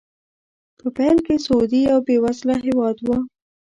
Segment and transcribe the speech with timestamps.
[0.79, 3.07] په پیل کې سعودي یو بې وزله هېواد و.